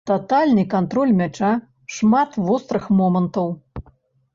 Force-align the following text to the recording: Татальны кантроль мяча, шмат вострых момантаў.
Татальны 0.09 0.63
кантроль 0.73 1.11
мяча, 1.21 1.53
шмат 1.99 2.31
вострых 2.49 2.93
момантаў. 3.03 3.59